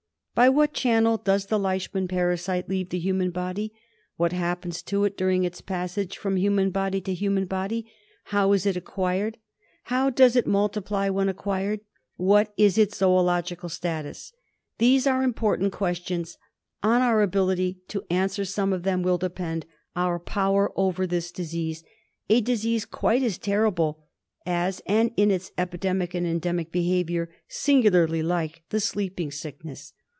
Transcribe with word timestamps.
By 0.33 0.47
what 0.49 0.73
channel 0.73 1.17
does 1.17 1.47
the 1.47 1.59
Leishman 1.59 2.07
parasite 2.07 2.67
leave 2.69 2.89
the 2.89 2.97
human 2.97 3.29
body? 3.29 3.73
What 4.15 4.31
happens 4.31 4.81
to 4.83 5.03
it 5.03 5.15
during 5.15 5.43
its 5.43 5.61
passage 5.61 6.17
from 6.17 6.35
human 6.37 6.71
body 6.71 6.99
to 7.01 7.13
human 7.13 7.45
body? 7.45 7.91
How 8.23 8.51
is 8.53 8.65
it 8.65 8.75
acquired? 8.77 9.37
How 9.83 10.09
does 10.09 10.35
it 10.37 10.47
multiply 10.47 11.09
when 11.09 11.29
acquired? 11.29 11.81
What 12.15 12.53
is 12.57 12.79
its 12.79 12.97
zoological 12.97 13.69
status? 13.69 14.33
These 14.79 15.05
are 15.05 15.21
important 15.21 15.73
questions. 15.73 16.37
On 16.81 17.01
our 17.03 17.21
ability 17.21 17.81
to 17.89 18.03
answer 18.09 18.45
some 18.45 18.73
of 18.73 18.81
them 18.83 19.03
will 19.03 19.19
depend 19.19 19.67
our 19.95 20.17
power 20.17 20.71
over 20.75 21.05
this 21.05 21.31
disease, 21.31 21.83
a 22.29 22.41
disease 22.41 22.85
quite 22.85 23.21
as 23.21 23.37
terrible 23.37 24.07
as 24.47 24.81
and, 24.87 25.11
in 25.17 25.29
its 25.29 25.51
epidemic 25.57 26.15
and 26.15 26.25
endemic 26.25 26.71
behaviour, 26.71 27.29
singularly 27.47 28.23
like 28.23 28.63
the 28.69 28.79
Sleeping 28.79 29.29
Sickness. 29.29 29.93